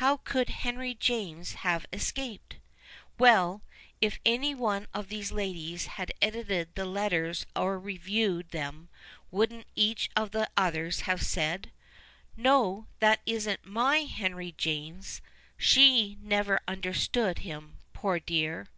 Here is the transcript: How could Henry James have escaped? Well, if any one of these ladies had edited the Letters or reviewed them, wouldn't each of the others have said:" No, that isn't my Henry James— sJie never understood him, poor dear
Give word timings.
How 0.00 0.16
could 0.16 0.48
Henry 0.48 0.94
James 0.94 1.56
have 1.56 1.84
escaped? 1.92 2.56
Well, 3.18 3.60
if 4.00 4.18
any 4.24 4.54
one 4.54 4.86
of 4.94 5.08
these 5.08 5.30
ladies 5.30 5.84
had 6.00 6.10
edited 6.22 6.74
the 6.74 6.86
Letters 6.86 7.44
or 7.54 7.78
reviewed 7.78 8.48
them, 8.48 8.88
wouldn't 9.30 9.66
each 9.76 10.08
of 10.16 10.30
the 10.30 10.48
others 10.56 11.00
have 11.02 11.20
said:" 11.20 11.70
No, 12.34 12.86
that 13.00 13.20
isn't 13.26 13.66
my 13.66 14.04
Henry 14.04 14.52
James— 14.56 15.20
sJie 15.60 16.18
never 16.22 16.60
understood 16.66 17.40
him, 17.40 17.76
poor 17.92 18.18
dear 18.18 18.68